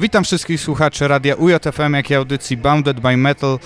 [0.00, 3.58] Witam wszystkich słuchaczy radia UJFM, jak i audycji Bounded by Metal.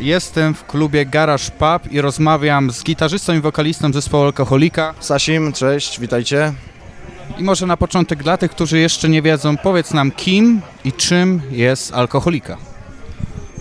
[0.00, 4.94] Jestem w klubie Garage Pub i rozmawiam z gitarzystą i wokalistą zespołu Alkoholika.
[5.00, 6.52] Sasim, cześć, witajcie.
[7.38, 11.42] I może na początek dla tych, którzy jeszcze nie wiedzą, powiedz nam kim i czym
[11.50, 12.56] jest Alkoholika.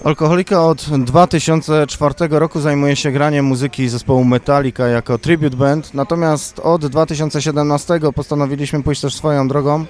[0.03, 6.85] Alkoholika od 2004 roku zajmuje się graniem muzyki zespołu Metallica jako tribute band, natomiast od
[6.85, 9.85] 2017 postanowiliśmy pójść też swoją drogą.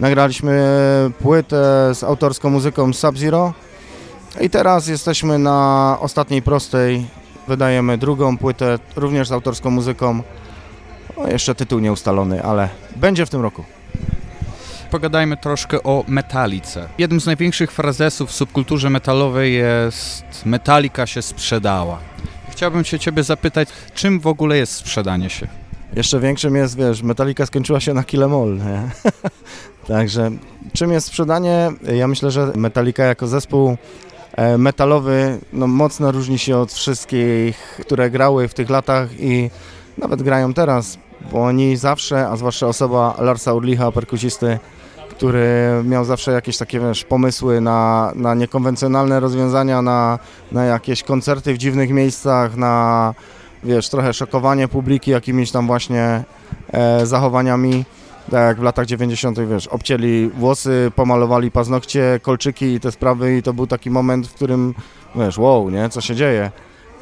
[0.00, 0.62] Nagraliśmy
[1.18, 3.52] płytę z autorską muzyką Sub-Zero
[4.40, 7.06] i teraz jesteśmy na ostatniej prostej.
[7.48, 10.22] Wydajemy drugą płytę, również z autorską muzyką.
[11.16, 13.64] O, jeszcze tytuł nieustalony, ale będzie w tym roku.
[14.90, 16.88] Pogadajmy troszkę o metalice.
[16.98, 21.98] Jednym z największych frazesów w subkulturze metalowej jest Metallica się sprzedała.
[22.50, 25.46] Chciałbym się ciebie zapytać, czym w ogóle jest sprzedanie się?
[25.96, 28.90] Jeszcze większym jest, wiesz, Metallica skończyła się na Killemall, nie?
[29.96, 30.30] Także
[30.72, 31.72] czym jest sprzedanie?
[31.96, 33.76] Ja myślę, że Metallica jako zespół
[34.32, 39.50] e, metalowy no, mocno różni się od wszystkich, które grały w tych latach i
[39.98, 40.98] nawet grają teraz,
[41.32, 44.58] bo oni zawsze, a zwłaszcza osoba Larsa Urlicha, perkusisty,
[45.10, 45.48] który
[45.84, 50.18] miał zawsze jakieś takie wiesz, pomysły na, na niekonwencjonalne rozwiązania, na,
[50.52, 53.14] na jakieś koncerty w dziwnych miejscach, na
[53.66, 56.24] wiesz, trochę szokowanie publiki jakimiś tam właśnie
[56.72, 57.84] e, zachowaniami.
[58.30, 59.38] Tak jak w latach 90.
[59.40, 64.34] wiesz, obcięli włosy, pomalowali paznokcie, kolczyki i te sprawy i to był taki moment, w
[64.34, 64.74] którym
[65.16, 66.50] wiesz, wow, nie, co się dzieje.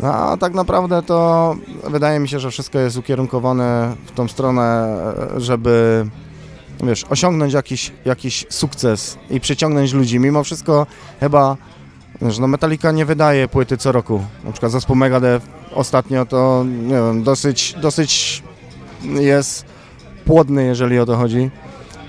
[0.00, 1.56] No, a tak naprawdę to
[1.90, 4.96] wydaje mi się, że wszystko jest ukierunkowane w tą stronę,
[5.36, 6.06] żeby
[6.82, 10.18] wiesz, osiągnąć jakiś, jakiś sukces i przyciągnąć ludzi.
[10.18, 10.86] Mimo wszystko
[11.20, 11.56] chyba
[12.24, 14.24] wiesz, no Metallica nie wydaje płyty co roku.
[14.44, 18.42] Na przykład zespół Megadeth ostatnio to nie wiem, dosyć, dosyć
[19.02, 19.64] jest
[20.24, 21.50] płodny, jeżeli o to chodzi.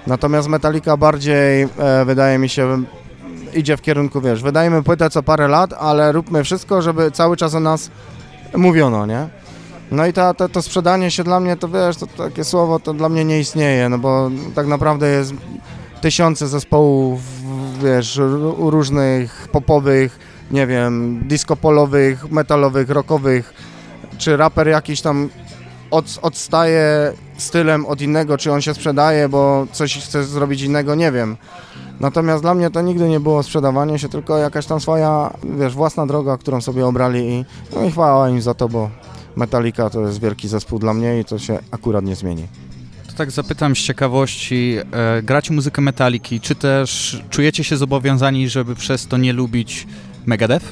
[0.07, 2.83] Natomiast Metallica bardziej e, wydaje mi się
[3.53, 7.55] idzie w kierunku, wiesz, wydajemy płytę co parę lat, ale róbmy wszystko, żeby cały czas
[7.55, 7.91] o nas
[8.55, 9.27] mówiono, nie?
[9.91, 12.93] No i ta, to, to sprzedanie się dla mnie, to wiesz, to takie słowo to
[12.93, 15.33] dla mnie nie istnieje, no bo tak naprawdę jest
[16.01, 17.21] tysiące zespołów,
[17.83, 18.19] wiesz,
[18.57, 20.19] różnych popowych,
[20.51, 23.53] nie wiem, disco polowych, metalowych, rockowych,
[24.17, 25.29] czy raper jakiś tam
[25.91, 31.11] od, odstaje stylem od innego, czy on się sprzedaje, bo coś chce zrobić innego, nie
[31.11, 31.37] wiem.
[31.99, 36.05] Natomiast dla mnie to nigdy nie było sprzedawanie się, tylko jakaś tam swoja, wiesz, własna
[36.05, 38.89] droga, którą sobie obrali i, no i chwała im za to, bo
[39.35, 42.47] Metallica to jest wielki zespół dla mnie i to się akurat nie zmieni.
[43.17, 49.07] Tak zapytam z ciekawości, e, gracie muzykę Metalliki, czy też czujecie się zobowiązani, żeby przez
[49.07, 49.87] to nie lubić
[50.25, 50.65] Megadeth?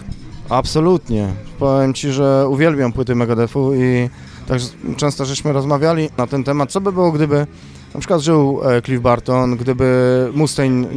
[0.50, 1.28] Absolutnie.
[1.60, 4.10] Powiem Ci, że uwielbiam płyty Megadethu i
[4.48, 4.60] tak
[4.98, 7.48] często żeśmy rozmawiali na ten temat, co by było, gdyby
[7.94, 10.88] na przykład żył e, Cliff Barton, gdyby Mustaine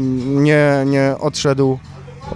[0.43, 1.79] nie, nie odszedł,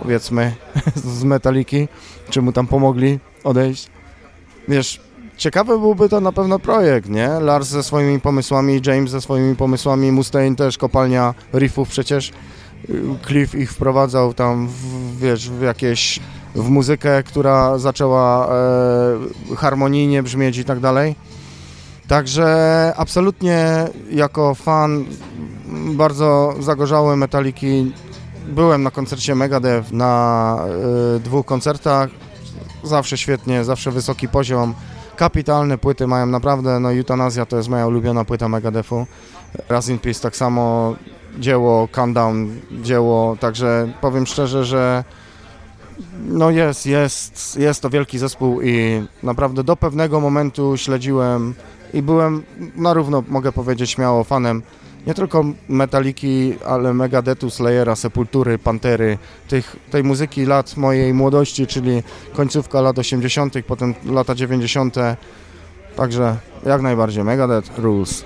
[0.02, 0.54] powiedzmy,
[1.18, 1.88] z Metaliki,
[2.30, 3.88] czy mu tam pomogli odejść.
[4.68, 5.00] Wiesz,
[5.40, 7.28] ciekawy byłby to na pewno projekt, nie?
[7.28, 12.32] Lars ze swoimi pomysłami, James ze swoimi pomysłami, Mustaine też, kopalnia riffów przecież.
[13.26, 16.20] Cliff ich wprowadzał tam, w, wiesz, w jakieś,
[16.54, 18.48] w muzykę, która zaczęła
[19.52, 21.14] e, harmonijnie brzmieć i tak dalej.
[22.08, 25.04] Także absolutnie jako fan
[25.94, 27.92] bardzo zagorzały Metaliki
[28.48, 30.56] byłem na koncercie Megadeth na
[31.16, 32.10] y, dwóch koncertach.
[32.82, 34.74] Zawsze świetnie, zawsze wysoki poziom.
[35.20, 39.06] Kapitalne płyty mają naprawdę, no Eutanazja to jest moja ulubiona płyta Megadethu.
[39.68, 40.94] Raz in Peace tak samo,
[41.38, 45.04] dzieło Countdown, dzieło, także powiem szczerze, że
[46.28, 51.54] no jest, jest, jest to wielki zespół i naprawdę do pewnego momentu śledziłem
[51.94, 52.42] i byłem
[52.76, 54.62] na równo, mogę powiedzieć śmiało, fanem
[55.06, 59.18] nie tylko Metaliki, ale Megadethu, Slayera, Sepultury, Pantery,
[59.48, 62.02] tych, tej muzyki lat mojej młodości, czyli
[62.34, 64.96] końcówka lat 80., potem lata 90.
[65.96, 68.24] Także jak najbardziej Megadeth Rules.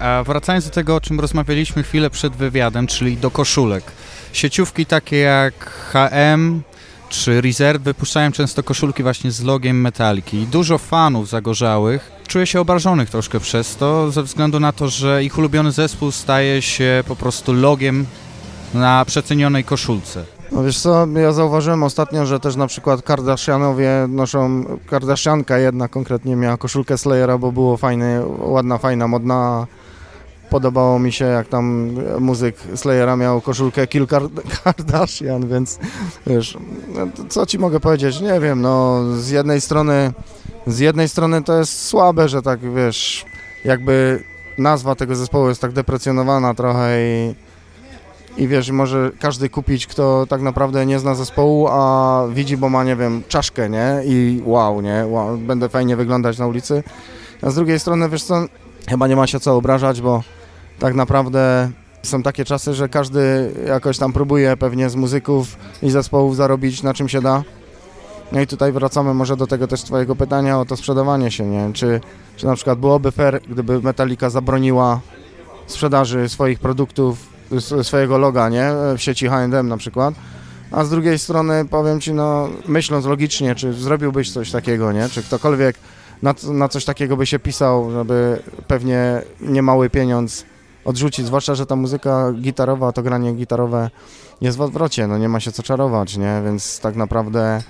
[0.00, 3.84] A wracając do tego, o czym rozmawialiśmy chwilę przed wywiadem, czyli do koszulek.
[4.32, 6.62] Sieciówki takie jak HM,
[7.08, 13.10] czy Reserve wypuszczają często koszulki właśnie z logiem Metaliki dużo fanów zagorzałych czuje się obrażonych
[13.10, 17.52] troszkę przez to, ze względu na to, że ich ulubiony zespół staje się po prostu
[17.52, 18.06] logiem
[18.74, 20.24] na przecenionej koszulce.
[20.52, 26.36] No wiesz co, ja zauważyłem ostatnio, że też na przykład Kardashianowie noszą, Kardashianka jedna konkretnie
[26.36, 29.66] miała koszulkę Slayera, bo było fajny, ładna, fajna, modna
[30.54, 34.06] podobało mi się, jak tam muzyk Slayera miał koszulkę Kill
[34.64, 35.78] Kardashian, więc
[36.26, 36.58] wiesz,
[36.94, 40.12] no co ci mogę powiedzieć, nie wiem, no z jednej strony,
[40.66, 43.24] z jednej strony to jest słabe, że tak wiesz,
[43.64, 44.24] jakby
[44.58, 47.34] nazwa tego zespołu jest tak deprecjonowana trochę i
[48.36, 52.84] i wiesz, może każdy kupić, kto tak naprawdę nie zna zespołu, a widzi, bo ma,
[52.84, 54.02] nie wiem, czaszkę, nie?
[54.04, 55.06] I wow, nie?
[55.06, 56.82] Wow, będę fajnie wyglądać na ulicy.
[57.42, 58.46] A z drugiej strony, wiesz co,
[58.88, 60.22] chyba nie ma się co obrażać, bo
[60.78, 61.70] tak naprawdę
[62.02, 66.94] są takie czasy, że każdy jakoś tam próbuje pewnie z muzyków i zespołów zarobić na
[66.94, 67.42] czym się da.
[68.32, 71.72] No i tutaj wracamy może do tego też twojego pytania o to sprzedawanie się, nie?
[71.72, 72.00] Czy,
[72.36, 75.00] czy na przykład byłoby fair, gdyby Metallica zabroniła
[75.66, 77.28] sprzedaży swoich produktów,
[77.82, 78.70] swojego loga, nie?
[78.96, 80.14] W sieci H&M na przykład.
[80.70, 85.08] A z drugiej strony powiem Ci, no myśląc logicznie, czy zrobiłbyś coś takiego, nie?
[85.08, 85.76] Czy ktokolwiek
[86.22, 90.44] na, na coś takiego by się pisał, żeby pewnie niemały pieniądz
[90.84, 93.90] odrzucić, zwłaszcza, że ta muzyka gitarowa, to granie gitarowe
[94.40, 96.42] jest w odwrocie, no nie ma się co czarować, nie?
[96.44, 97.62] Więc tak naprawdę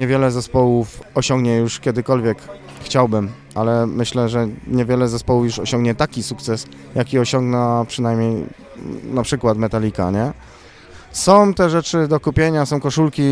[0.00, 2.38] niewiele zespołów osiągnie już kiedykolwiek,
[2.82, 8.46] chciałbym, ale myślę, że niewiele zespołów już osiągnie taki sukces, jaki osiągna przynajmniej
[9.04, 10.32] na przykład Metallica, nie?
[11.12, 13.22] Są te rzeczy do kupienia, są koszulki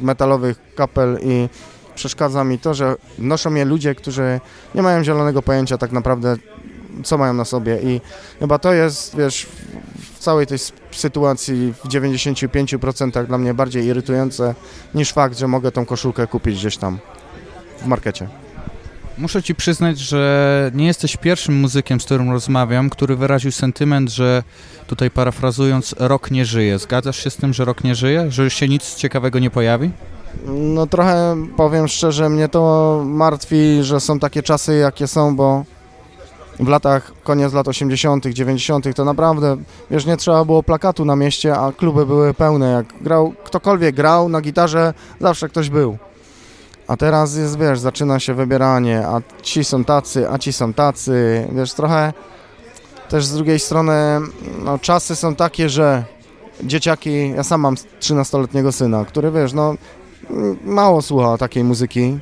[0.00, 1.48] metalowych kapel i
[1.94, 4.40] przeszkadza mi to, że noszą je ludzie, którzy
[4.74, 6.36] nie mają zielonego pojęcia tak naprawdę,
[7.04, 8.00] co mają na sobie i
[8.40, 9.46] chyba to jest, wiesz,
[10.14, 10.58] w całej tej
[10.90, 14.54] sytuacji w 95% dla mnie bardziej irytujące
[14.94, 16.98] niż fakt, że mogę tą koszulkę kupić gdzieś tam
[17.78, 18.28] w markecie.
[19.18, 24.42] Muszę ci przyznać, że nie jesteś pierwszym muzykiem, z którym rozmawiam, który wyraził sentyment, że
[24.86, 26.78] tutaj parafrazując, rok nie żyje.
[26.78, 28.30] Zgadzasz się z tym, że rok nie żyje?
[28.30, 29.90] Że już się nic ciekawego nie pojawi?
[30.46, 35.64] No trochę powiem szczerze, mnie to martwi, że są takie czasy jakie są, bo
[36.60, 38.94] w latach, koniec lat 80., 90.
[38.94, 39.56] to naprawdę,
[39.90, 42.70] wiesz, nie trzeba było plakatu na mieście, a kluby były pełne.
[42.70, 45.96] Jak grał, ktokolwiek grał na gitarze, zawsze ktoś był.
[46.88, 51.46] A teraz jest, wiesz, zaczyna się wybieranie, a ci są tacy, a ci są tacy,
[51.52, 52.12] wiesz, trochę
[53.08, 54.20] też z drugiej strony,
[54.64, 56.04] no czasy są takie, że
[56.62, 59.74] dzieciaki, ja sam mam 13-letniego syna, który, wiesz, no
[60.64, 62.18] mało słucha takiej muzyki.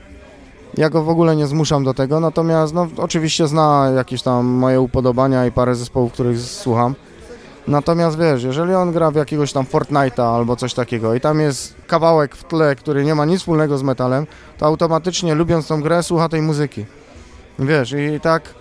[0.76, 4.80] Ja go w ogóle nie zmuszam do tego, natomiast no, oczywiście zna jakieś tam moje
[4.80, 6.94] upodobania i parę zespołów, których słucham.
[7.68, 11.74] Natomiast wiesz, jeżeli on gra w jakiegoś tam Fortnite'a albo coś takiego i tam jest
[11.86, 14.26] kawałek w tle, który nie ma nic wspólnego z metalem,
[14.58, 16.84] to automatycznie lubiąc tą grę słucha tej muzyki.
[17.58, 18.54] Wiesz, i tak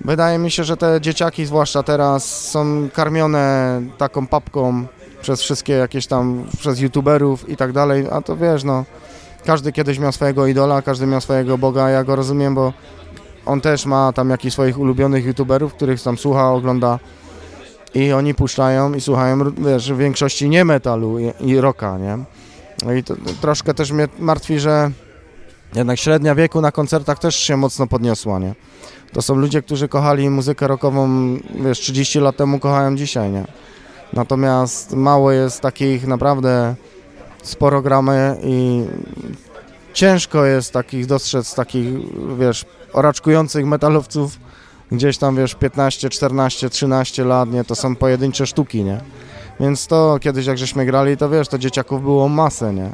[0.00, 4.86] wydaje mi się, że te dzieciaki zwłaszcza teraz są karmione taką papką
[5.22, 8.84] przez wszystkie jakieś tam, przez youtuberów i tak dalej, a to wiesz, no,
[9.48, 12.72] każdy kiedyś miał swojego idola, każdy miał swojego Boga, ja go rozumiem, bo
[13.46, 16.98] on też ma tam jakichś swoich ulubionych youtuberów, których tam słucha, ogląda
[17.94, 22.18] i oni puszczają i słuchają, wiesz, w większości nie metalu i, i rocka, nie?
[22.84, 24.90] No i to, to troszkę też mnie martwi, że
[25.74, 28.54] jednak średnia wieku na koncertach też się mocno podniosła, nie?
[29.12, 31.08] To są ludzie, którzy kochali muzykę rockową,
[31.64, 33.44] wiesz, 30 lat temu kochają dzisiaj, nie?
[34.12, 36.74] Natomiast mało jest takich naprawdę
[37.48, 38.84] sporo gramy i
[39.92, 41.88] ciężko jest takich dostrzec takich,
[42.38, 44.38] wiesz, oraczkujących metalowców
[44.92, 49.00] gdzieś tam, wiesz, 15, 14, 13 lat, nie, to są pojedyncze sztuki, nie?
[49.60, 52.90] Więc to kiedyś jak żeśmy grali, to wiesz, to dzieciaków było masę, nie?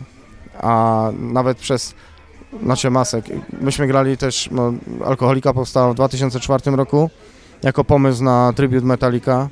[0.61, 1.95] A nawet przez,
[2.62, 3.25] znaczy masek,
[3.61, 4.73] myśmy grali też, no,
[5.05, 7.11] Alkoholika powstała w 2004 roku
[7.62, 9.49] jako pomysł na tribut Metallica,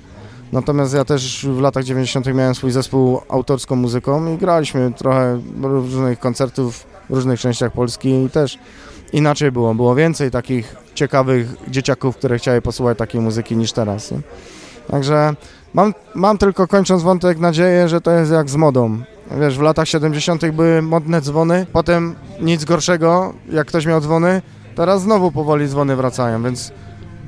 [0.52, 2.26] Natomiast ja też w latach 90.
[2.34, 8.30] miałem swój zespół autorską muzyką i graliśmy trochę różnych koncertów w różnych częściach Polski i
[8.30, 8.58] też
[9.12, 9.74] inaczej było.
[9.74, 14.10] Było więcej takich ciekawych dzieciaków, które chciały posłuchać takiej muzyki niż teraz.
[14.10, 14.18] Nie?
[14.90, 15.34] Także
[15.74, 18.98] mam, mam tylko kończąc wątek nadzieję, że to jest jak z modą.
[19.40, 20.50] Wiesz, w latach 70.
[20.50, 24.42] były modne dzwony, potem nic gorszego, jak ktoś miał dzwony,
[24.74, 26.72] teraz znowu powoli dzwony wracają, więc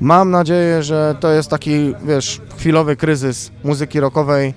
[0.01, 4.53] Mam nadzieję, że to jest taki, wiesz, chwilowy kryzys muzyki rockowej,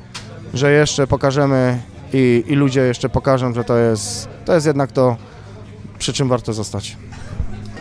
[0.55, 5.17] że jeszcze pokażemy i, i ludzie jeszcze pokażą, że to jest, to jest jednak to,
[5.99, 6.97] przy czym warto zostać.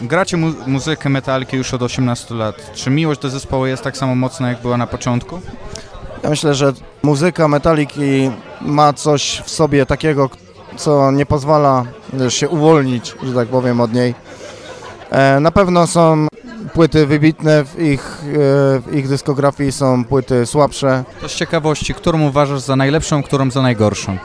[0.01, 2.71] Gracie mu- muzykę metalki już od 18 lat.
[2.73, 5.39] Czy miłość do zespołu jest tak samo mocna, jak była na początku?
[6.23, 6.73] Ja myślę, że
[7.03, 10.29] muzyka Metaliki ma coś w sobie takiego,
[10.77, 14.15] co nie pozwala wiesz, się uwolnić, że tak powiem, od niej.
[15.09, 16.27] E, na pewno są
[16.77, 18.35] płyty wybitne, w ich, e,
[18.79, 21.03] w ich dyskografii są płyty słabsze.
[21.21, 24.17] To z ciekawości, którą uważasz za najlepszą, którą za najgorszą?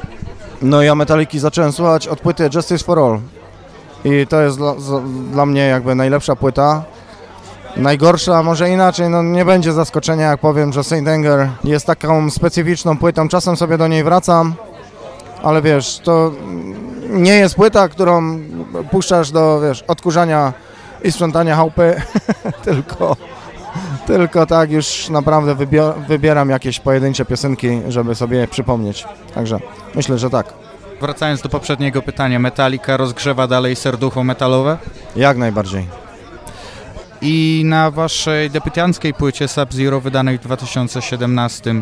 [0.63, 3.21] No ja Metaliki zacząłem słuchać od płyty Justice for All
[4.05, 4.75] i to jest dla,
[5.33, 6.83] dla mnie jakby najlepsza płyta.
[7.77, 12.99] Najgorsza, może inaczej, no nie będzie zaskoczenia jak powiem, że Saint Anger jest taką specyficzną
[12.99, 14.55] płytą, czasem sobie do niej wracam,
[15.43, 16.33] ale wiesz, to
[17.09, 18.39] nie jest płyta, którą
[18.91, 20.53] puszczasz do, wiesz, odkurzania
[21.05, 22.03] i sprzątania chałupy,
[22.65, 23.17] tylko
[24.07, 25.67] tylko tak już naprawdę
[26.09, 29.05] wybieram jakieś pojedyncze piosenki, żeby sobie przypomnieć.
[29.35, 29.59] Także
[29.95, 30.55] myślę, że tak.
[31.01, 34.79] Wracając do poprzedniego pytania, Metallica rozgrzewa dalej serducho metalowe?
[35.17, 35.87] Jak najbardziej.
[37.23, 41.75] I na waszej debiutanckiej płycie Sub-Zero wydanej w 2017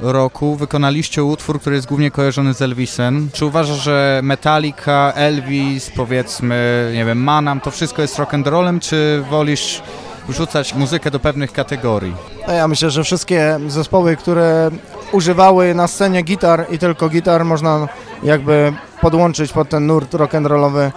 [0.00, 3.28] roku wykonaliście utwór, który jest głównie kojarzony z Elvisem.
[3.32, 9.82] Czy uważasz, że Metallica, Elvis, powiedzmy, nie wiem, Manam, to wszystko jest rock'n'rollem, czy wolisz
[10.28, 12.14] wrzucać muzykę do pewnych kategorii?
[12.46, 14.70] No ja myślę, że wszystkie zespoły, które
[15.12, 17.88] używały na scenie gitar i tylko gitar można
[18.22, 20.90] jakby podłączyć pod ten nurt rock'n'rollowy,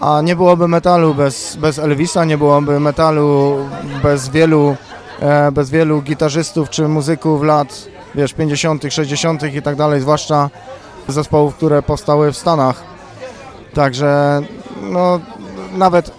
[0.00, 3.56] a nie byłoby metalu bez, bez Elvisa, nie byłoby metalu
[4.02, 4.76] bez wielu,
[5.20, 9.54] e, bez wielu gitarzystów czy muzyków lat wiesz, 50., 60.
[9.54, 10.50] i tak dalej, zwłaszcza
[11.08, 12.82] zespołów, które powstały w Stanach.
[13.74, 14.40] Także
[14.82, 15.20] no
[15.72, 16.10] nawet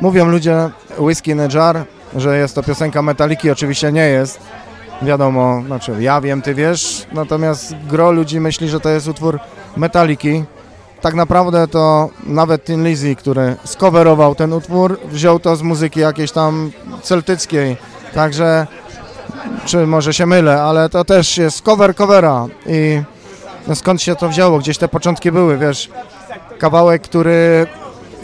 [0.00, 1.84] mówią ludzie Whiskey in a Jar,
[2.16, 4.40] że jest to piosenka Metaliki, oczywiście nie jest.
[5.02, 9.38] Wiadomo, znaczy ja wiem, ty wiesz, natomiast gro ludzi myśli, że to jest utwór
[9.76, 10.44] Metaliki.
[11.00, 16.32] Tak naprawdę to nawet Tin Lizzy, który skowerował ten utwór, wziął to z muzyki jakiejś
[16.32, 16.70] tam
[17.02, 17.76] celtyckiej.
[18.14, 18.66] Także,
[19.64, 23.02] czy może się mylę, ale to też jest cover covera i
[23.66, 24.58] no skąd się to wzięło?
[24.58, 25.90] Gdzieś te początki były, wiesz,
[26.58, 27.66] kawałek, który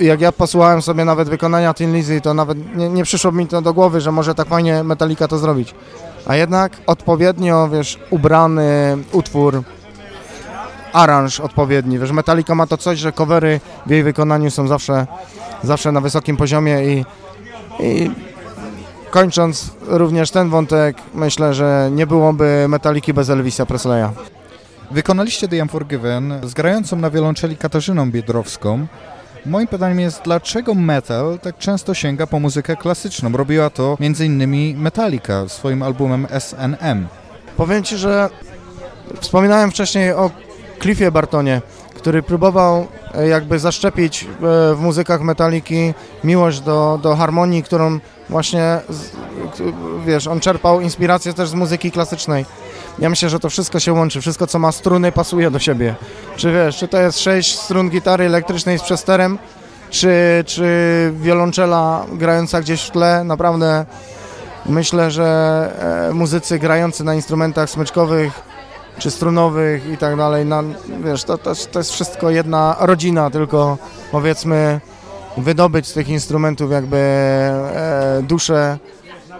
[0.00, 3.62] jak ja posłuchałem sobie nawet wykonania Tin Lizzy, to nawet nie, nie przyszło mi to
[3.62, 5.74] do głowy, że może tak fajnie Metallica to zrobić.
[6.26, 9.62] A jednak odpowiednio, wiesz, ubrany utwór,
[10.92, 11.98] aranż odpowiedni.
[11.98, 15.06] Wiesz, Metallica ma to coś, że covery w jej wykonaniu są zawsze,
[15.62, 17.04] zawsze na wysokim poziomie i,
[17.80, 18.10] i
[19.10, 24.08] kończąc również ten wątek, myślę, że nie byłoby Metalliki bez Elvisa Presleya.
[24.90, 28.86] Wykonaliście The Unforgiven z grającą na wiolonczeli Katarzyną Biedrowską.
[29.46, 33.32] Moim pytaniem jest, dlaczego metal tak często sięga po muzykę klasyczną?
[33.32, 34.76] Robiła to m.in.
[34.78, 37.08] Metallica swoim albumem SNM.
[37.56, 38.28] Powiem Ci, że
[39.20, 40.30] wspominałem wcześniej o
[40.82, 41.62] Cliffie Bartonie,
[42.00, 44.26] który próbował e, jakby zaszczepić e,
[44.74, 48.80] w muzykach Metalliki miłość do, do harmonii, którą właśnie,
[50.06, 52.46] wiesz, on czerpał inspirację też z muzyki klasycznej.
[52.98, 55.94] Ja myślę, że to wszystko się łączy, wszystko co ma struny pasuje do siebie.
[56.36, 59.38] Czy wiesz, czy to jest sześć strun gitary elektrycznej z przesterem,
[59.90, 60.10] czy,
[60.46, 60.64] czy
[61.16, 63.86] wiolonczela grająca gdzieś w tle, naprawdę
[64.66, 68.49] myślę, że e, muzycy grający na instrumentach smyczkowych
[69.00, 70.62] czy strunowych i tak dalej, na,
[71.04, 73.78] wiesz, to, to, to jest wszystko jedna rodzina, tylko
[74.12, 74.80] powiedzmy
[75.36, 78.78] wydobyć z tych instrumentów jakby e, duszę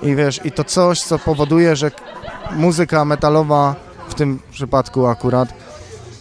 [0.03, 1.91] i wiesz, i to coś, co powoduje, że
[2.53, 3.75] muzyka metalowa
[4.09, 5.49] w tym przypadku akurat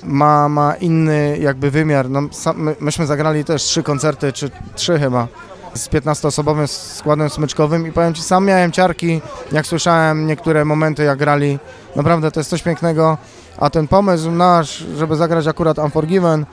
[0.03, 2.09] ma, ma inny jakby wymiar.
[2.09, 5.27] No, sam, my, myśmy zagrali też trzy koncerty, czy trzy chyba,
[5.73, 9.21] z 15-osobowym składem smyczkowym i powiem Ci, sam miałem ciarki,
[9.51, 11.59] jak słyszałem niektóre momenty, jak grali.
[11.95, 13.17] Naprawdę to jest coś pięknego,
[13.57, 16.45] a ten pomysł nasz, żeby zagrać akurat Unforgiven,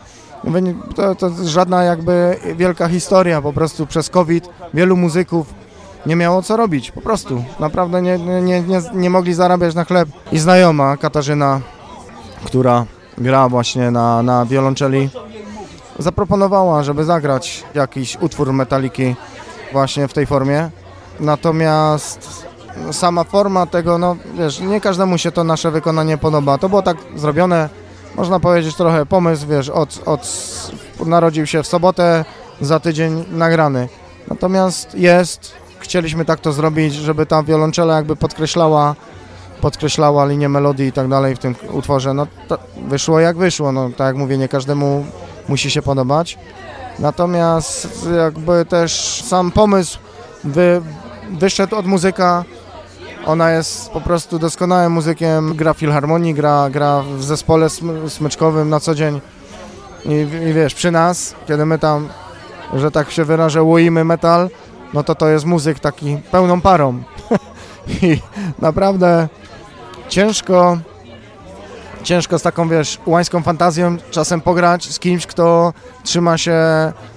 [0.95, 5.55] to, to żadna jakby wielka historia, po prostu przez COVID wielu muzyków
[6.07, 7.45] nie miało co robić, po prostu.
[7.61, 10.09] Naprawdę nie, nie, nie, nie, nie mogli zarabiać na chleb.
[10.33, 11.61] I znajoma Katarzyna,
[12.45, 12.85] która
[13.19, 15.11] gra właśnie na, na wiolonczeli,
[15.99, 19.17] zaproponowała, żeby zagrać jakiś utwór Metaliki
[19.73, 20.71] właśnie w tej formie.
[21.21, 22.47] Natomiast
[22.93, 26.59] sama forma tego, no wiesz, nie każdemu się to nasze wykonanie podoba.
[26.59, 27.69] To było tak zrobione,
[28.15, 30.27] można powiedzieć trochę pomysł, wiesz, od, od
[31.07, 32.25] narodził się w sobotę,
[32.61, 33.89] za tydzień nagrany.
[34.29, 38.95] Natomiast jest, chcieliśmy tak to zrobić, żeby ta wiolonczela jakby podkreślała
[39.61, 42.15] podkreślała linię melodii i tak dalej w tym utworze.
[42.15, 42.27] No
[42.89, 45.05] wyszło jak wyszło, no tak jak mówię, nie każdemu
[45.49, 46.39] musi się podobać.
[46.99, 49.99] Natomiast jakby też sam pomysł
[50.45, 50.83] wy,
[51.31, 52.45] wyszedł od muzyka.
[53.27, 58.71] Ona jest po prostu doskonałym muzykiem, gra w filharmonii, gra, gra w zespole sm- smyczkowym
[58.71, 59.21] na co dzień.
[60.05, 60.11] I,
[60.49, 62.09] I wiesz, przy nas, kiedy my tam,
[62.75, 64.51] że tak się wyrażę, łoimy metal,
[64.95, 67.03] no to to jest muzyk taki pełną parą.
[68.03, 68.19] I
[68.59, 69.29] naprawdę
[70.09, 70.79] ciężko,
[72.07, 75.73] ciężko z taką, wiesz, łańską fantazją czasem pograć z kimś, kto
[76.03, 76.59] trzyma się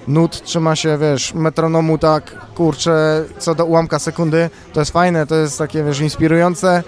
[0.08, 4.50] nut, trzyma się, wiesz, metronomu tak, kurczę, co do ułamka sekundy.
[4.72, 6.82] To jest fajne, to jest takie, wiesz, inspirujące.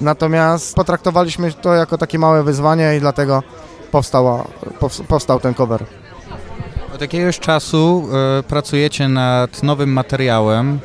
[0.00, 3.42] Natomiast potraktowaliśmy to jako takie małe wyzwanie i dlatego
[3.90, 4.44] powstała,
[4.80, 5.84] pows- powstał ten cover.
[6.94, 10.78] Od jakiegoś czasu e, pracujecie nad nowym materiałem.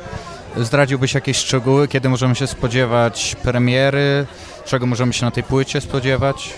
[0.56, 4.26] Zdradziłbyś jakieś szczegóły, kiedy możemy się spodziewać premiery,
[4.64, 6.54] czego możemy się na tej płycie spodziewać?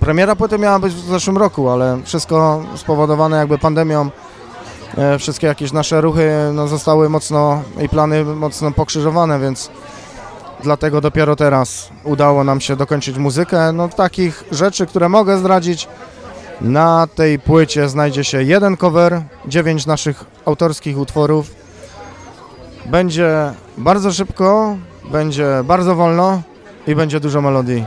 [0.00, 4.10] Premiera płyty miała być w zeszłym roku, ale wszystko spowodowane jakby pandemią
[4.98, 9.70] e, wszystkie jakieś nasze ruchy no, zostały mocno i plany mocno pokrzyżowane, więc
[10.62, 13.72] dlatego dopiero teraz udało nam się dokończyć muzykę.
[13.72, 15.88] No takich rzeczy, które mogę zdradzić,
[16.60, 21.61] na tej płycie znajdzie się jeden cover, dziewięć naszych autorskich utworów.
[22.86, 24.76] Będzie bardzo szybko,
[25.12, 26.42] będzie bardzo wolno
[26.86, 27.84] i będzie dużo melodii.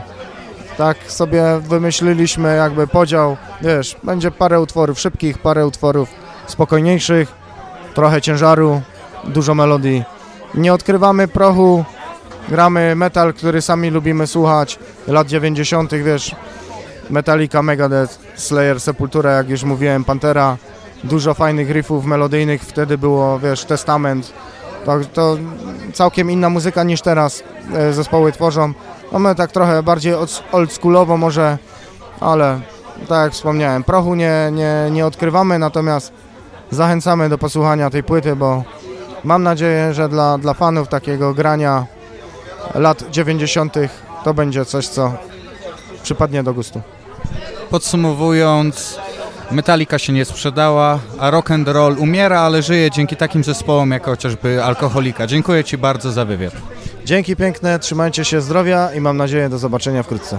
[0.76, 6.08] Tak sobie wymyśliliśmy jakby podział, wiesz, będzie parę utworów szybkich, parę utworów
[6.46, 7.32] spokojniejszych,
[7.94, 8.80] trochę ciężaru,
[9.24, 10.04] dużo melodii.
[10.54, 11.84] Nie odkrywamy prochu,
[12.48, 16.34] gramy metal, który sami lubimy słuchać, lat 90., wiesz,
[17.10, 20.56] Metallica, Megadeth, Slayer, Sepultura, jak już mówiłem, Pantera,
[21.04, 24.32] dużo fajnych riffów melodyjnych, wtedy było, wiesz, Testament,
[24.86, 25.36] to, to
[25.92, 27.42] całkiem inna muzyka niż teraz
[27.74, 28.72] e, zespoły tworzą.
[29.12, 30.14] No my tak trochę bardziej
[30.52, 31.58] oldschoolowo może,
[32.20, 32.60] ale
[33.08, 36.12] tak jak wspomniałem, prochu nie, nie, nie odkrywamy, natomiast
[36.70, 38.64] zachęcamy do posłuchania tej płyty, bo
[39.24, 41.86] mam nadzieję, że dla, dla fanów takiego grania
[42.74, 43.74] lat 90.
[44.24, 45.12] to będzie coś, co
[46.02, 46.80] przypadnie do gustu.
[47.70, 48.98] Podsumowując,
[49.50, 54.04] Metallica się nie sprzedała, a rock and roll umiera, ale żyje dzięki takim zespołom jak
[54.04, 55.26] chociażby Alkoholika.
[55.26, 56.52] Dziękuję Ci bardzo za wywiad.
[57.04, 60.38] Dzięki piękne, trzymajcie się zdrowia i mam nadzieję do zobaczenia wkrótce.